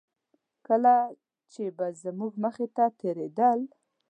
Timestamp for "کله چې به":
0.67-1.87